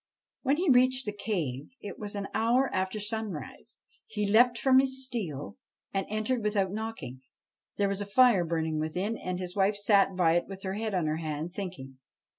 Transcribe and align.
When 0.41 0.57
he 0.57 0.67
reached 0.67 1.05
the 1.05 1.13
cave 1.13 1.75
it 1.79 1.99
was 1.99 2.15
an 2.15 2.27
hour 2.33 2.71
after 2.73 2.99
sunrise. 2.99 3.77
He 4.07 4.27
leapt 4.27 4.57
from 4.57 4.79
his 4.79 5.05
steed 5.05 5.31
and 5.93 6.07
entered 6.09 6.41
without 6.41 6.71
knocking. 6.71 7.21
There 7.77 7.87
was 7.87 8.01
a 8.01 8.07
fire 8.07 8.43
burning 8.43 8.79
within, 8.79 9.15
and 9.15 9.37
his 9.37 9.55
wife 9.55 9.75
sat 9.75 10.15
by 10.15 10.31
it 10.37 10.47
with 10.47 10.63
her 10.63 10.73
head 10.73 10.95
on 10.95 11.05
her 11.05 11.17
hand, 11.17 11.53
thinking. 11.53 11.99